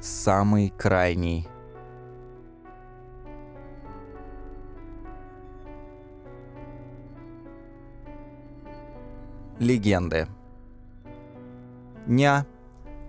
[0.00, 1.46] самый крайний.
[9.58, 10.28] Легенды.
[12.06, 12.46] Ня,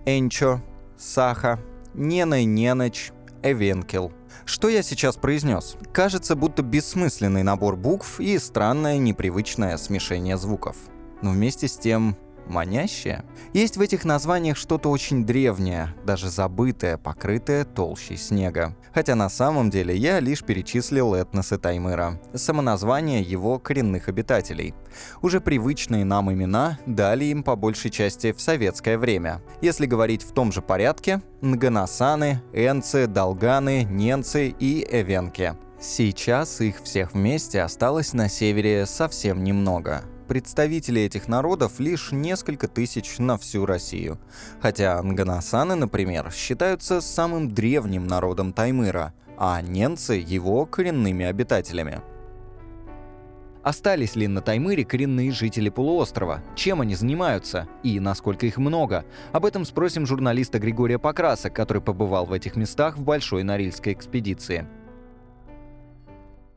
[0.04, 0.60] Энчо,
[0.98, 1.60] Саха,
[1.94, 3.12] Нена Неныч,
[3.42, 4.12] Эвенкел.
[4.44, 5.76] Что я сейчас произнес?
[5.92, 10.76] Кажется, будто бессмысленный набор букв и странное непривычное смешение звуков.
[11.22, 12.16] Но вместе с тем
[12.50, 13.24] манящее.
[13.54, 18.76] Есть в этих названиях что-то очень древнее, даже забытое, покрытое толщей снега.
[18.92, 24.74] Хотя на самом деле я лишь перечислил этносы Таймыра, самоназвание его коренных обитателей.
[25.22, 29.40] Уже привычные нам имена дали им по большей части в советское время.
[29.62, 35.54] Если говорить в том же порядке, Нганасаны, Энцы, Долганы, Ненцы и Эвенки.
[35.80, 43.18] Сейчас их всех вместе осталось на севере совсем немного представителей этих народов лишь несколько тысяч
[43.18, 44.16] на всю Россию.
[44.62, 52.00] Хотя анганасаны, например, считаются самым древним народом Таймыра, а ненцы— его коренными обитателями.
[53.64, 56.44] Остались ли на Таймыре коренные жители полуострова?
[56.54, 57.66] Чем они занимаются?
[57.82, 59.04] И насколько их много?
[59.32, 64.68] Об этом спросим журналиста Григория Покраса, который побывал в этих местах в Большой Норильской экспедиции.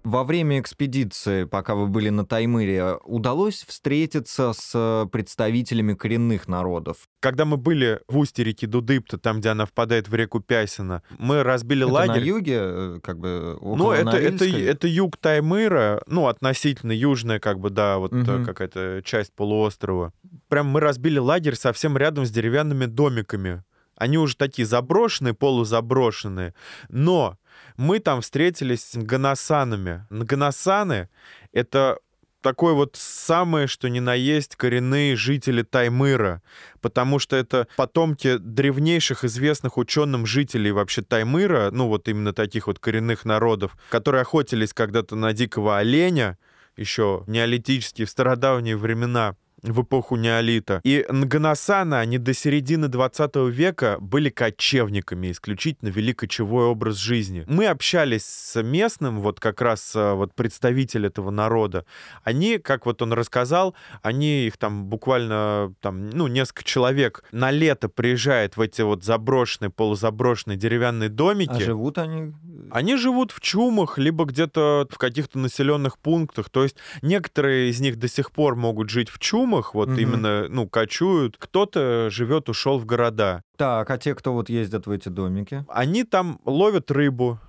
[0.04, 7.08] Во время экспедиции, пока вы были на Таймыре, удалось встретиться с э, представителями коренных народов?
[7.22, 11.42] Когда мы были в устье реки Дудыпта, там, где она впадает в реку Пясина, мы
[11.44, 12.20] разбили это лагерь.
[12.20, 17.40] на юге, э, как бы, около Ну, это, это, это юг Таймыра, ну, относительно южная,
[17.40, 20.12] как бы, да, вот э, какая-то часть полуострова.
[20.50, 23.64] Прям мы разбили лагерь совсем рядом с деревянными домиками.
[23.96, 26.54] Они уже такие заброшенные, полузаброшенные.
[26.90, 27.38] Но
[27.78, 30.06] мы там встретились с ганасанами.
[30.10, 31.10] Ганасаны—
[31.52, 31.98] это
[32.44, 36.44] такой вот самые, что ни на есть, коренные жители Таймыра,
[36.82, 42.78] потому что это потомки древнейших известных ученым жителей вообще Таймыра, ну вот именно таких вот
[42.78, 46.38] коренных народов, которые охотились когда-то на дикого оленя,
[46.76, 50.81] еще неолитические, в стародавние времена, в эпоху неолита.
[50.84, 57.46] И Нганасаны, они до середины 20 века были кочевниками, исключительно вели кочевой образ жизни.
[57.47, 61.85] Мы общались с местным, вот как раз э, вот представитель этого народа.
[62.23, 67.90] Они, как вот он рассказал, они их там буквально, там, ну, несколько человек на лето
[67.90, 71.52] приезжает в эти вот заброшенные, полузаброшенные деревянные домики.
[71.52, 72.34] А живут они?
[72.72, 76.50] Они живут в чумах, либо где-то в каких-то населенных пунктах.
[76.50, 79.97] То есть некоторые из них до сих пор могут жить в чумах, вот Мгм.
[80.00, 81.38] именно, ну, кочуют.
[81.38, 83.41] Кто-то живет, ушел в города.
[83.57, 85.66] Так, а те, кто вот ездят в эти домики?
[85.68, 87.40] Они там ловят рыбу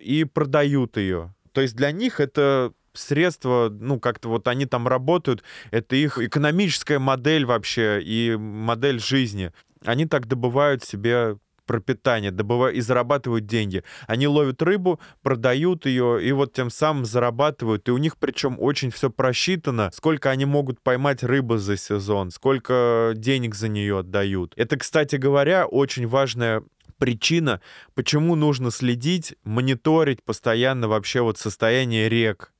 [0.00, 1.34] и продают ее.
[1.52, 6.98] То есть для них это средство, ну, как-то вот они там работают, это их экономическая
[6.98, 9.52] модель вообще и модель жизни.
[9.84, 11.36] Они так добывают себе
[11.68, 13.84] пропитание, добывают и зарабатывают деньги.
[14.08, 17.88] Они ловят рыбу, продают ее, и вот тем самым зарабатывают.
[17.88, 23.12] И у них причем очень все просчитано, сколько они могут поймать рыбы за сезон, сколько
[23.14, 24.54] денег за нее отдают.
[24.56, 26.64] Это, кстати говоря, очень важная
[26.98, 27.60] причина,
[27.94, 32.52] почему нужно следить, мониторить постоянно вообще вот состояние рек.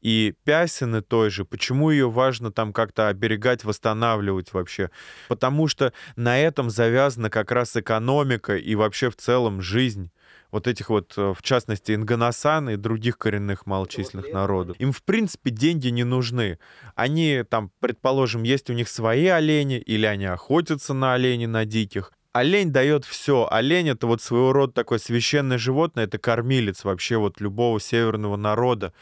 [0.00, 4.90] И Пясины той же, почему ее важно там как-то оберегать, восстанавливать вообще?
[5.28, 10.10] Потому что на этом завязана как раз экономика и вообще в целом жизнь
[10.50, 14.76] вот этих вот, э, в частности, Инганасан и других коренных малочисленных народов.
[14.78, 16.58] Им, в принципе, деньги не нужны.
[16.94, 22.12] Они там, предположим, есть у них свои олени, или они охотятся на оленей, на диких.
[22.32, 23.48] Олень дает все.
[23.50, 28.92] Олень это вот своего рода такое священное животное, это кормилец вообще вот любого северного народа.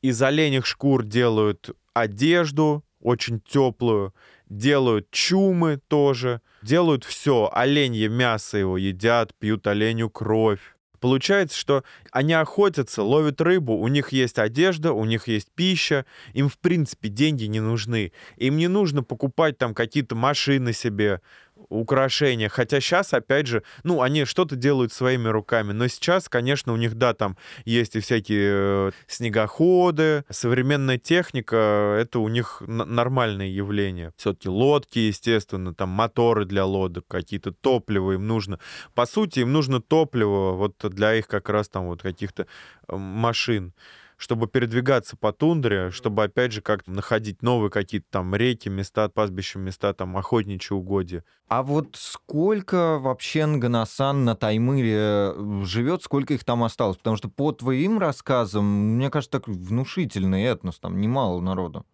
[0.00, 4.14] Из оленях шкур делают одежду, очень теплую,
[4.48, 7.50] делают чумы тоже, делают все.
[7.52, 10.60] Оленье мясо его едят, пьют оленю кровь.
[11.00, 16.48] Получается, что они охотятся, ловят рыбу, у них есть одежда, у них есть пища, им,
[16.48, 18.12] в принципе, деньги не нужны.
[18.36, 21.20] Им не нужно покупать там какие-то машины себе,
[21.68, 22.48] украшения.
[22.48, 25.72] Хотя сейчас, опять же, ну, они что-то делают своими руками.
[25.72, 32.20] Но сейчас, конечно, у них, да, там есть и всякие э, снегоходы, современная техника, это
[32.20, 34.12] у них нормальное явление.
[34.16, 38.58] Все-таки лодки, естественно, там моторы для лодок, какие-то топливо им нужно.
[38.94, 42.46] По сути, им нужно топливо вот для их как раз там вот каких-то
[42.88, 43.72] э, машин
[44.18, 49.60] чтобы передвигаться по тундре, чтобы, опять же, как-то находить новые какие-то там реки, места, пастбища,
[49.60, 51.24] места, там, охотничьи угодья.
[51.46, 56.98] А вот сколько вообще Нганасан на Таймыре э, живет, сколько их там осталось?
[56.98, 58.64] Потому что по твоим рассказам,
[58.96, 61.86] мне кажется, так внушительный этнос, там немало народу.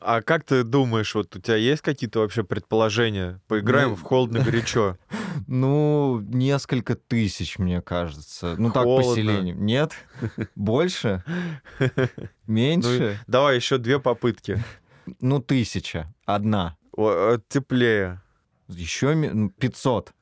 [0.00, 3.40] А как ты думаешь, вот у тебя есть какие-то вообще предположения?
[3.46, 4.96] Поиграем Ну, в холодно горячо.
[5.46, 8.54] Ну, несколько тысяч, мне кажется.
[8.58, 9.54] Ну, так, поселение.
[9.54, 9.92] Нет?
[10.54, 11.24] Больше?
[12.46, 13.18] Меньше?
[13.26, 14.62] Давай еще две попытки.
[15.20, 16.12] Ну, тысяча.
[16.24, 16.76] Одна.
[16.92, 18.20] О, э, Теплее.
[18.68, 20.12] Еще ме- ну, 500.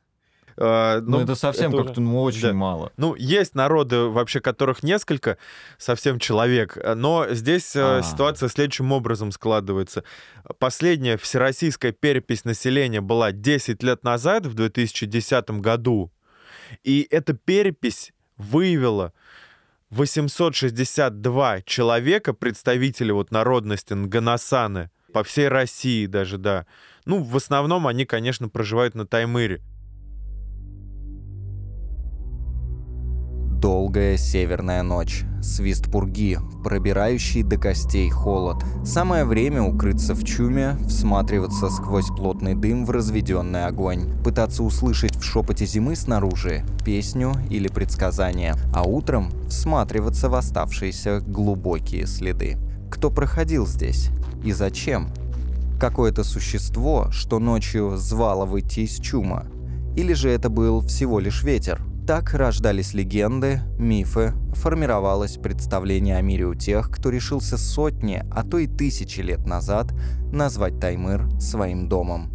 [0.56, 2.52] А, Ну, это совсем это как-то ну, очень да.
[2.52, 2.92] мало.
[2.96, 5.38] Ну, есть народы, вообще которых несколько,
[5.78, 8.02] совсем человек, но здесь э, А.
[8.02, 10.04] ситуация следующим образом складывается.
[10.58, 16.12] Последняя всероссийская перепись населения была 10 лет назад, в 2010 году,
[16.82, 19.12] и эта перепись выявила
[19.90, 26.66] 862 человека, представители вот народности Нганасаны, по всей России даже, да.
[27.06, 29.62] Ну, в основном они, конечно, проживают на Таймыре.
[33.60, 35.24] Долгая северная ночь.
[35.42, 38.62] Свист пурги, пробирающий до костей холод.
[38.84, 44.22] Самое время укрыться в чуме, всматриваться сквозь плотный дым в разведенный огонь.
[44.22, 48.54] Пытаться услышать в шепоте зимы снаружи песню или предсказание.
[48.74, 52.58] А утром всматриваться в оставшиеся глубокие следы.
[52.90, 54.10] Кто проходил здесь?
[54.44, 55.08] И зачем?
[55.80, 59.44] Какое-то существо, что ночью звало выйти из чума?
[59.96, 61.80] Или же это был всего лишь ветер?
[62.06, 68.58] Так рождались легенды, мифы, формировалось представление о мире у тех, кто решился сотни, а то
[68.58, 69.94] и тысячи лет назад
[70.30, 72.30] назвать Таймыр своим домом.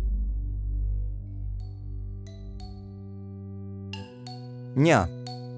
[4.76, 5.08] Ня.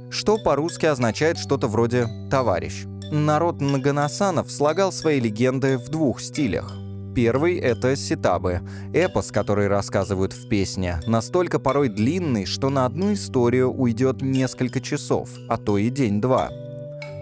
[0.10, 2.84] Что по-русски означает что-то вроде «товарищ».
[3.14, 6.81] Народ Наганасанов слагал свои легенды в двух стилях.
[7.14, 8.62] Первый— это ситабы,
[8.94, 15.30] эпос, который рассказывают в песне, настолько порой длинный, что на одну историю уйдет несколько часов,
[15.50, 16.50] а то и день-два.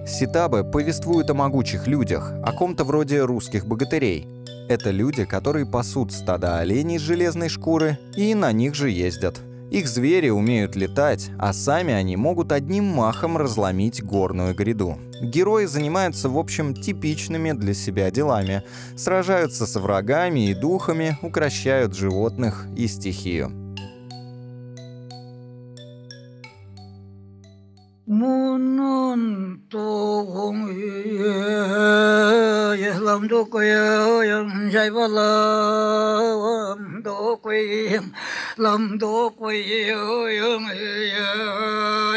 [0.06, 4.28] Ситабы повествуют о могучих людях, о ком-то вроде русских богатырей.
[4.70, 9.40] Это люди, которые пасут стада оленей из железной шкуры и на них же ездят.
[9.72, 14.98] Их звери умеют летать, а сами они могут одним махом разломить горную гряду.
[15.22, 18.64] Герои занимаются, в общем, типичными для себя делами.
[18.98, 23.52] Сражаются со врагами и духами, укращают животных и стихию.
[28.08, 29.60] Munun
[38.62, 40.62] 那么多的拥有，拥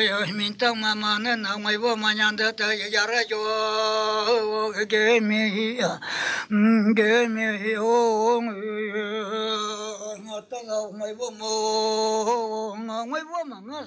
[0.02, 6.00] 有，每当妈妈呢，我为我妈妈在在在在在做，给我米呀，
[6.96, 7.80] 给我米呀，
[10.26, 11.44] 我等到我为我母，
[12.88, 13.78] 我为我妈妈。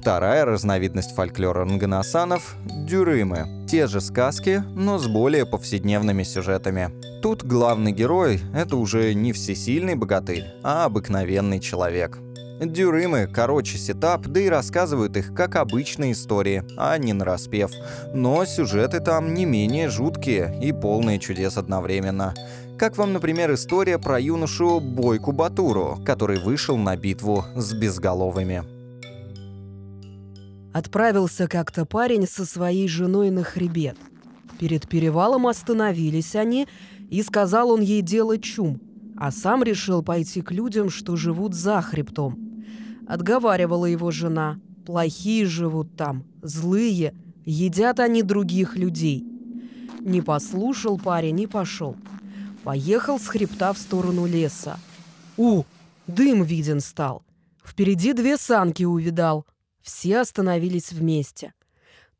[0.00, 3.66] Вторая разновидность фольклора нганасанов– дюрымы.
[3.68, 6.90] Те же сказки, но с более повседневными сюжетами.
[7.20, 12.18] Тут главный герой– это уже не всесильный богатырь, а обыкновенный человек.
[12.62, 17.70] Дюрымы короче сетап, да и рассказывают их как обычные истории, а не нараспев.
[18.14, 22.34] Но сюжеты там не менее жуткие и полные чудес одновременно.
[22.78, 28.79] Как вам, например, история про юношу Бойку Батуру, который вышел на битву с безголовыми.
[30.72, 33.96] Отправился как-то парень со своей женой на хребет.
[34.58, 36.68] Перед перевалом остановились они,
[37.10, 38.80] и сказал он ей делать чум,
[39.16, 42.38] а сам решил пойти к людям, что живут за хребтом.
[43.08, 44.60] Отговаривала его жена.
[44.86, 47.14] Плохие живут там, злые,
[47.44, 49.24] едят они других людей.
[50.00, 51.96] Не послушал парень и пошел.
[52.62, 54.78] Поехал с хребта в сторону леса.
[55.36, 55.64] У,
[56.06, 57.22] дым виден стал.
[57.64, 59.46] Впереди две санки увидал.
[59.82, 61.54] Все остановились вместе.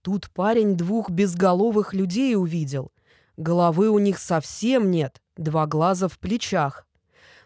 [0.02, 2.92] Тут парень двух безголовых людей увидел.
[3.36, 6.86] Головы у них совсем нет, два глаза в плечах.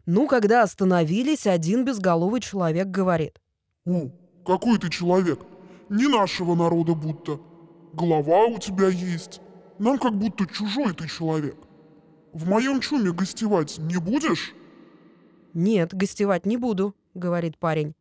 [0.07, 3.41] Ну, когда остановились, один безголовый человек говорит.
[3.87, 4.11] «У,
[4.45, 5.41] какой ты человек?
[5.89, 7.41] Не нашего народа будто.
[7.93, 9.41] Голова у тебя есть.
[9.79, 11.57] Нам как будто чужой ты человек.
[12.33, 14.55] В моем чуме гостевать не будешь?
[15.55, 17.95] «Нет, гостевать не буду»,— говорит парень.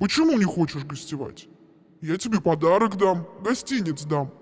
[0.00, 1.46] Почему не хочешь гостевать?
[2.00, 4.32] Я тебе подарок дам, гостиниц дам.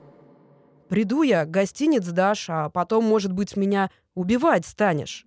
[0.89, 5.27] «Приду я, гостиниц дашь, а потом, может быть, меня убивать станешь».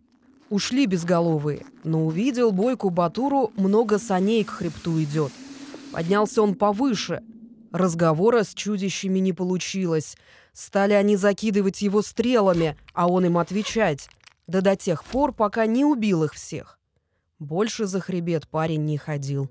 [0.50, 5.32] Ушли безголовые, но увидел Бойку Батуру, много саней к хребту идет.
[5.92, 7.22] Поднялся он повыше.
[7.72, 10.18] Разговора с чудищами не получилось.
[10.54, 14.10] Стали они закидывать его стрелами, а он им отвечать.
[14.48, 16.80] Да до тех пор, пока не убил их всех.
[17.40, 19.50] Больше за хребет парень не ходил.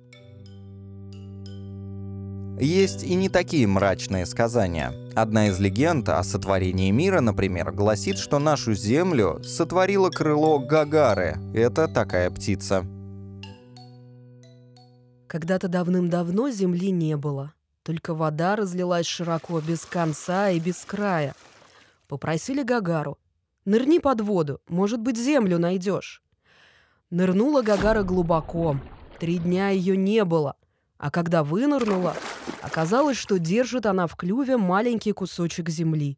[2.60, 4.92] Есть и не такие мрачные сказания.
[5.16, 11.38] Одна из легенд о сотворении мира, например, гласит, что нашу Землю сотворило крыло Гагары.
[11.54, 12.84] Это такая птица.
[15.26, 17.54] Когда-то давным-давно земли не было.
[17.82, 21.34] Только вода разлилась широко, без конца и без края.
[22.08, 23.16] Попросили Гагару.
[23.64, 26.22] «Нырни под воду, может быть, землю найдешь».
[27.08, 28.76] Нырнула Гагара глубоко.
[29.18, 30.56] Три дня ее не было.
[31.00, 32.14] А когда вынырнула,
[32.62, 36.16] оказалось, что держит она в клюве маленький кусочек земли.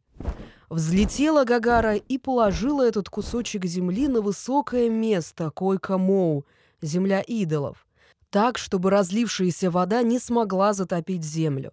[0.69, 6.45] Взлетела Гагара и положила этот кусочек земли на высокое место Койка-Моу,
[6.81, 7.87] земля идолов
[8.33, 11.71] так, чтобы разлившаяся вода не смогла затопить землю.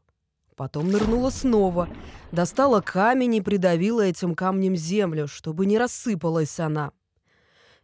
[0.56, 1.88] Потом нырнула снова,
[2.32, 6.92] достала камень и придавила этим камнем землю, чтобы не рассыпалась она.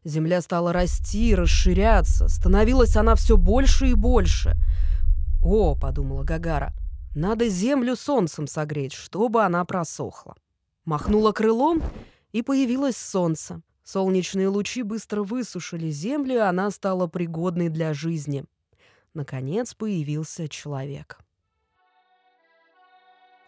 [0.05, 4.55] Земля стала расти, расширяться, становилась она все больше и больше.
[5.43, 6.73] «О»,— подумала Гагара,—
[7.15, 10.35] «надо землю солнцем согреть, чтобы она просохла».
[10.85, 11.83] Махнула крылом,
[12.33, 13.63] и появилось солнце.
[13.85, 18.45] Солнечные лучи быстро высушили землю, и она стала пригодной для жизни—
[19.17, 21.19] наконец появился человек.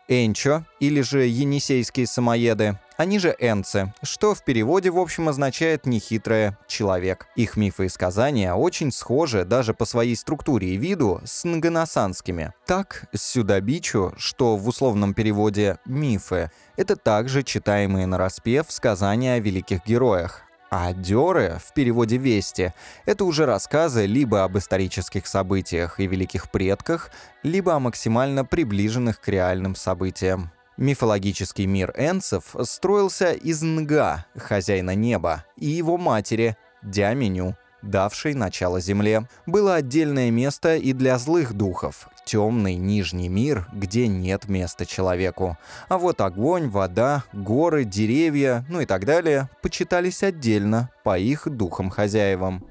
[0.08, 6.58] Энчо, или же енисейские самоеды, они же энцы, что в переводе, в общем, означает «нехитрое
[6.66, 7.28] человек».
[7.36, 12.54] Их мифы и сказания очень схожи даже по своей структуре и виду с нганасанскими.
[12.66, 19.86] Так, сюдабичу, что в условном переводе «мифы», это также читаемые на распев сказания о великих
[19.86, 22.72] героях, а дёры, в переводе «вести»,
[23.06, 27.10] это уже рассказы либо об исторических событиях и великих предках,
[27.42, 30.50] либо о максимально приближенных к реальным событиям.
[30.76, 37.56] Мифологический мир энцев строился из Нга, хозяина неба, и его матери, Дяменю,
[37.90, 39.28] давшей начало Земле.
[39.46, 45.56] Было отдельное место и для злых духов, темный нижний мир, где нет места человеку.
[45.88, 52.64] А вот огонь, вода, горы, деревья, ну и так далее, почитались отдельно, по их духам-хозяевам.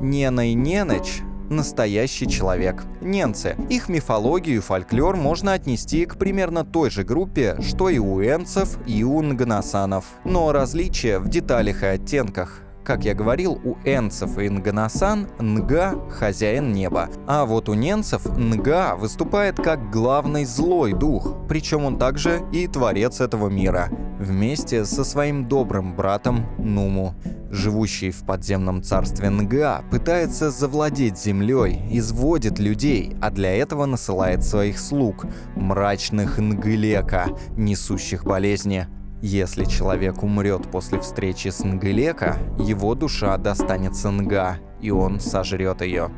[0.00, 2.82] Нена и Неныч настоящий человек.
[3.00, 3.56] Ненцы.
[3.68, 8.78] Их мифологию и фольклор можно отнести к примерно той же группе, что и у энцев,
[8.86, 10.04] и у нганасанов.
[10.24, 12.62] Но различия в деталях и оттенках.
[12.84, 17.08] Как я говорил, у энцев и нганасан Нга– хозяин неба.
[17.28, 23.20] А вот у ненцев Нга выступает как главный злой дух, причем он также и творец
[23.20, 27.14] этого мира, вместе со своим добрым братом Нуму.
[27.50, 34.80] Живущий в подземном царстве Нга пытается завладеть землей, изводит людей, а для этого насылает своих
[34.80, 38.88] слуг– мрачных Нглека, несущих болезни–
[39.22, 46.10] если человек умрет после встречи с Нгелека, его душа достанется Нга, и он сожрет ее.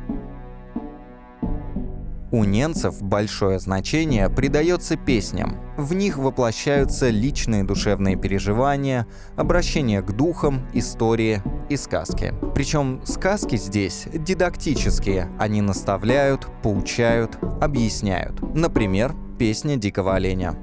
[2.31, 5.57] У ненцев большое значение придается песням.
[5.77, 9.07] В них воплощаются личные душевные переживания,
[9.37, 12.33] обращение к духам, истории и сказки.
[12.53, 15.29] Причем сказки здесь дидактические.
[15.39, 18.41] Они наставляют, поучают, объясняют.
[18.53, 20.57] Например, песня «Дикого оленя».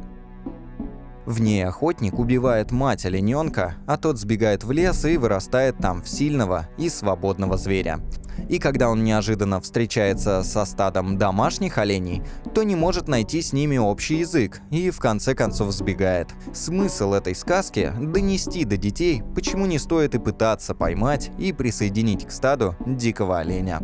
[1.26, 6.08] В ней охотник убивает мать олененка, а тот сбегает в лес и вырастает там в
[6.08, 8.00] сильного и свободного зверя.
[8.48, 12.22] И когда он неожиданно встречается со стадом домашних оленей,
[12.54, 16.28] то не может найти с ними общий язык и в конце концов сбегает.
[16.52, 22.30] Смысл этой сказки– донести до детей, почему не стоит и пытаться поймать и присоединить к
[22.30, 23.80] стаду дикого оленя.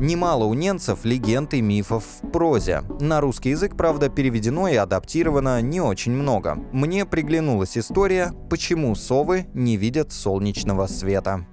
[0.00, 2.80] Немало у ненцев легенд и мифов в прозе.
[3.00, 6.54] На русский язык, правда, переведено и адаптировано не очень много.
[6.72, 11.44] Мне приглянулась история «Почему совы не видят солнечного света».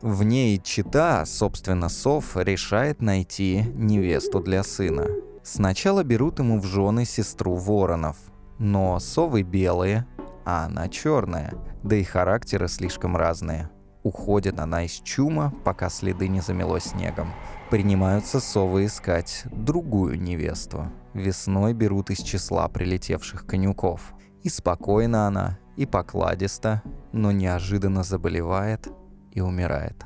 [0.00, 5.06] В ней чита, собственно, сов решает найти невесту для сына.
[5.44, 8.16] Сначала берут ему в жены сестру воронов.
[8.58, 10.04] Но совы белые,
[10.44, 11.54] а она черная,
[11.84, 13.70] да и характеры слишком разные.
[14.02, 17.32] Уходит она из чума, пока следы не замело снегом.
[17.70, 20.86] Принимаются совы искать другую невесту.
[21.14, 24.12] Весной берут из числа прилетевших конюков.
[24.42, 26.82] И спокойно она, и покладисто,
[27.12, 28.88] но неожиданно заболевает
[29.30, 30.04] и умирает.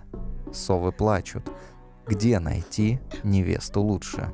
[0.52, 1.50] Совы плачут.
[2.06, 4.30] Где найти невесту лучше?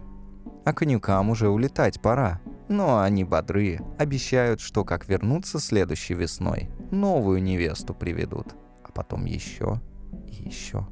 [0.64, 2.40] А конюкам уже улетать пора.
[2.68, 8.56] Но они бодрые, обещают, что как вернутся следующей весной, новую невесту приведут
[8.94, 9.80] потом еще,
[10.26, 10.86] и еще,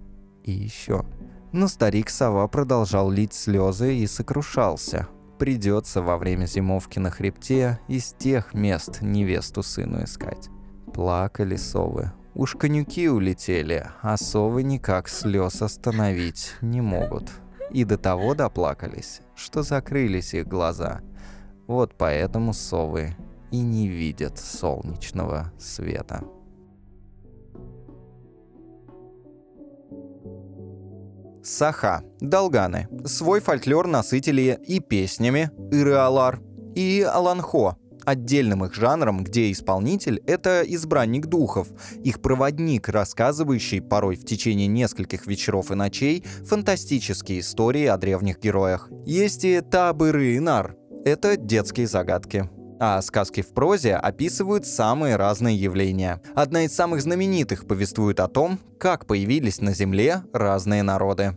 [0.45, 1.05] и еще.
[1.53, 5.09] Но старик-сова продолжал лить слезы и сокрушался.
[5.39, 10.49] Придется во время зимовки на хребте из тех мест невесту сыну искать.
[10.93, 12.13] Плакали совы.
[12.35, 17.31] Уж конюки улетели, а совы никак слез остановить не могут.
[17.73, 21.01] и до того доплакались, что закрылись их глаза.
[21.67, 23.17] Вот поэтому совы
[23.51, 26.25] и не видят солнечного света.
[31.51, 32.87] Саха, Долганы.
[33.05, 36.41] Свой фольклор насытили и песнями, Иреалар,
[36.77, 41.69] и Аланхо, отдельным их жанром, где исполнитель— это избранник духов,
[42.05, 48.89] их проводник, рассказывающий порой в течение нескольких вечеров и ночей фантастические истории о древних героях.
[49.05, 52.49] Есть и Табыры и Нар— это детские загадки
[52.81, 56.23] а сказки в прозе описывают самые разные явления.
[56.35, 61.37] Одна из самых знаменитых повествует о том, как появились на Земле разные народы.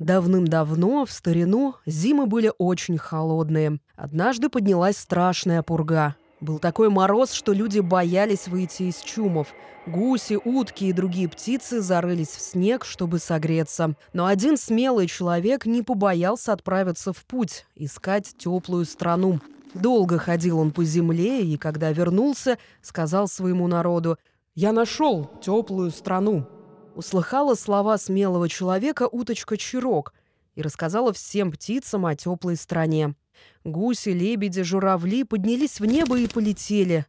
[0.00, 3.78] Давным-давно, в старину, зимы были очень холодные.
[3.94, 6.16] Однажды поднялась страшная пурга.
[6.40, 9.48] Был такой мороз, что люди боялись выйти из чумов.
[9.86, 13.94] Гуси, утки и другие птицы зарылись в снег, чтобы согреться.
[14.12, 19.40] Но один смелый человек не побоялся отправиться в путь, искать теплую страну.
[19.74, 24.18] Долго ходил он по земле, и когда вернулся, сказал своему народу
[24.54, 26.46] «Я нашел теплую страну».
[26.94, 30.14] Услыхала слова смелого человека уточка Чирок
[30.54, 33.16] и рассказала всем птицам о теплой стране.
[33.64, 37.06] Гуси, лебеди, журавли поднялись в небо и полетели.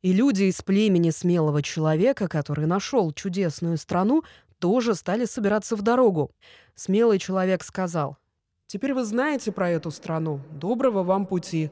[0.00, 4.22] И люди из племени смелого человека, который нашел чудесную страну,
[4.58, 6.30] тоже стали собираться в дорогу.
[6.74, 8.16] Смелый человек сказал,
[8.70, 10.40] «Теперь вы знаете про эту страну.
[10.52, 11.70] Доброго вам пути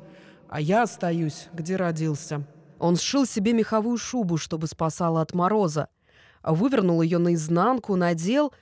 [0.49, 2.45] а я остаюсь, где родился».
[2.81, 5.89] Он сшил себе меховую шубу, чтобы спасала от мороза,
[6.43, 8.53] вывернул ее наизнанку, надел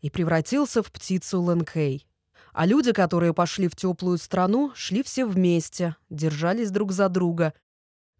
[0.00, 2.06] и превратился в птицу Лэнкей.
[2.52, 7.52] А люди, которые пошли в теплую страну, шли все вместе, держались друг за друга.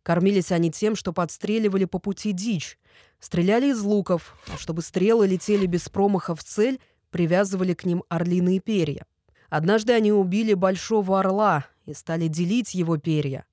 [0.02, 2.78] Кормились они тем, что подстреливали по пути дичь,
[3.20, 8.58] стреляли из луков, а чтобы стрелы летели без промаха в цель, привязывали к ним орлиные
[8.58, 9.06] перья.
[9.56, 13.46] Однажды они убили большого орла, и стали делить его перья.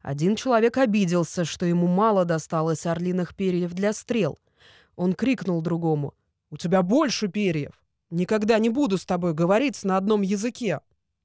[0.00, 4.38] Один человек обиделся, что ему мало досталось орлиных перьев для стрел.
[4.94, 6.14] Он крикнул другому
[6.50, 7.72] «У тебя больше перьев!
[8.08, 10.78] Никогда не буду с тобой говорить на одном языке!»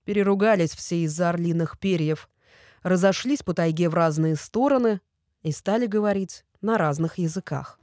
[0.04, 2.28] Переругались все из-за орлиных перьев,
[2.82, 5.00] разошлись по тайге в разные стороны
[5.44, 7.77] и стали говорить на разных языках.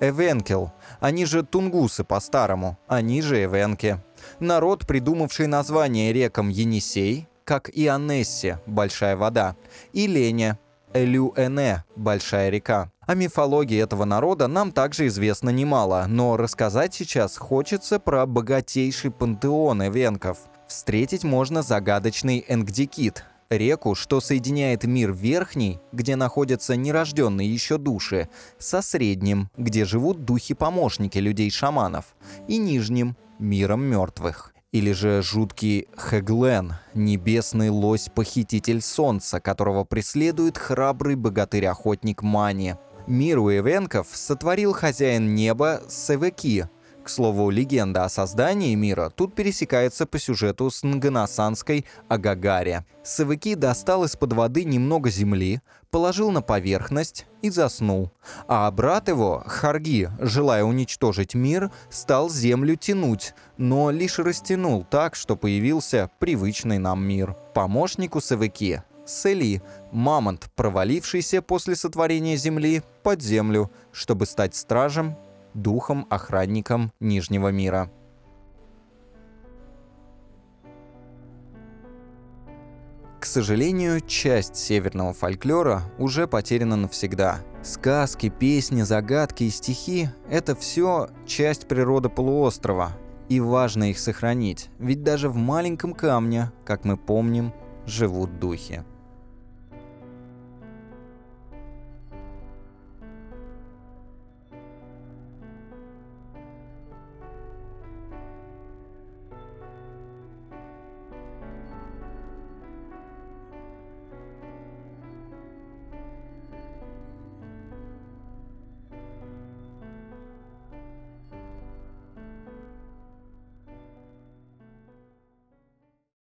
[0.00, 0.72] Эвенкел.
[1.00, 4.00] Они же тунгусы по-старому, они же эвенки.
[4.40, 9.56] Народ, придумавший название рекам Енисей, как и Анессе– большая вода,
[9.92, 10.58] и Леня–
[10.94, 12.90] Элюэне– большая река.
[13.06, 19.86] О мифологии этого народа нам также известно немало, но рассказать сейчас хочется про богатейший пантеон
[19.86, 20.38] эвенков.
[20.66, 28.28] Встретить можно загадочный Энгдикит– реку, что соединяет мир верхний, где находятся нерожденные еще души,
[28.58, 32.16] со средним, где живут духи-помощники людей-шаманов,
[32.48, 34.52] и нижним, миром мертвых.
[34.72, 42.74] Или же жуткий Хеглен, небесный лось-похититель солнца, которого преследует храбрый богатырь-охотник Мани.
[43.06, 46.66] Мир у Эвенков сотворил хозяин неба Севеки,
[47.06, 52.84] к слову, легенда о создании мира тут пересекается по сюжету с Нганасанской Агагаре.
[53.04, 55.60] Савыки достал из-под воды немного земли,
[55.92, 58.10] положил на поверхность и заснул.
[58.48, 65.36] А брат его, Харги, желая уничтожить мир, стал землю тянуть, но лишь растянул так, что
[65.36, 67.36] появился привычный нам мир.
[67.54, 75.16] Помощнику Савыки Сели, мамонт, провалившийся после сотворения Земли под землю, чтобы стать стражем
[75.56, 77.90] духом-охранником Нижнего мира.
[83.18, 87.40] К сожалению, часть северного фольклора уже потеряна навсегда.
[87.62, 92.92] Сказки, песни, загадки и стихи— это все часть природы полуострова,
[93.28, 97.52] и важно их сохранить, ведь даже в маленьком камне, как мы помним,
[97.84, 98.84] живут духи.